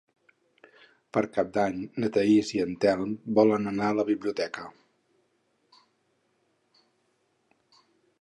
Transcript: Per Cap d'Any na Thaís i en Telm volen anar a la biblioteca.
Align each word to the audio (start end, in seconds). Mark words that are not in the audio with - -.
Per 1.17 1.21
Cap 1.33 1.49
d'Any 1.57 1.75
na 2.03 2.07
Thaís 2.15 2.53
i 2.55 2.61
en 2.63 2.71
Telm 2.85 3.11
volen 3.39 3.73
anar 3.73 3.89
a 3.91 3.97
la 3.97 4.07
biblioteca. 4.07 4.65